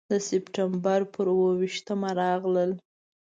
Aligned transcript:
د 0.11 0.13
سپټمبر 0.27 0.99
پر 1.13 1.27
اوه 1.35 1.51
ویشتمه 1.61 2.09
راغلل. 2.21 2.71